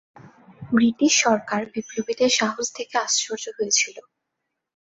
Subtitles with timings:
[0.71, 4.01] British সরকার বিপ্লবীদের সাহস দেখে আশ্চর্য হয়েছিলো।